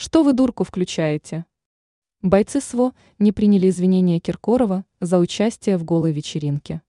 [0.00, 1.44] Что вы дурку включаете?
[2.22, 6.82] Бойцы СВО не приняли извинения Киркорова за участие в голой вечеринке.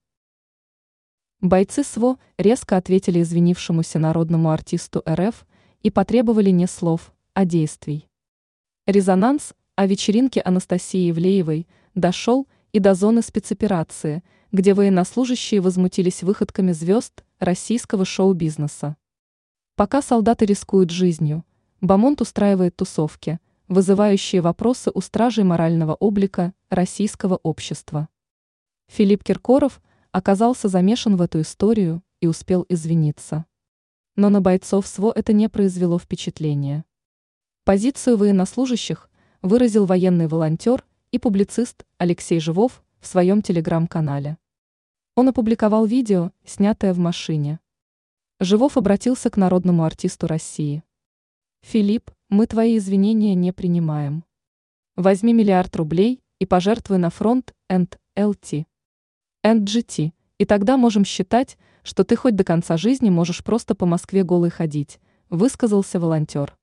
[1.40, 5.44] Бойцы СВО резко ответили извинившемуся народному артисту РФ
[5.82, 8.06] и потребовали не слов, а действий.
[8.86, 11.66] Резонанс о вечеринке Анастасии Ивлеевой
[11.96, 14.22] дошел и до зоны спецоперации,
[14.52, 18.96] где военнослужащие возмутились выходками звезд российского шоу-бизнеса.
[19.74, 21.44] Пока солдаты рискуют жизнью,
[21.80, 28.10] Бамонт устраивает тусовки, вызывающие вопросы у стражей морального облика российского общества.
[28.88, 29.80] Филипп Киркоров
[30.12, 33.46] оказался замешан в эту историю и успел извиниться.
[34.14, 36.84] Но на бойцов СВО это не произвело впечатления.
[37.64, 39.08] Позицию военнослужащих
[39.40, 44.36] выразил военный волонтер и публицист Алексей Живов в своем телеграм-канале.
[45.14, 47.58] Он опубликовал видео, снятое в машине.
[48.38, 50.82] Живов обратился к народному артисту России.
[51.62, 54.24] Филипп, мы твои извинения не принимаем.
[54.96, 58.64] Возьми миллиард рублей и пожертвуй на фронт and LT.
[59.44, 64.24] NGT, и тогда можем считать, что ты хоть до конца жизни можешь просто по Москве
[64.24, 66.56] голый ходить, высказался волонтер.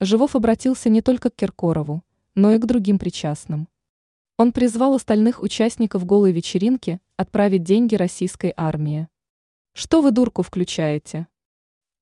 [0.00, 2.02] Живов обратился не только к Киркорову,
[2.34, 3.68] но и к другим причастным.
[4.36, 9.08] Он призвал остальных участников голой вечеринки отправить деньги российской армии.
[9.74, 11.28] Что вы дурку включаете?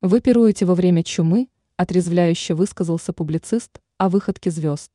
[0.01, 1.49] Вы пируете во время чумы,
[1.83, 4.91] отрезвляюще высказался публицист о выходке звезд.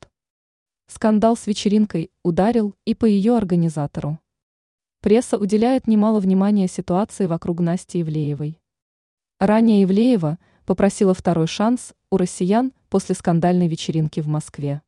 [0.88, 4.20] Скандал с вечеринкой ударил и по ее организатору.
[5.02, 8.60] Пресса уделяет немало внимания ситуации вокруг Насти Ивлеевой.
[9.40, 14.82] Ранее Ивлеева попросила второй шанс у россиян после скандальной вечеринки в Москве.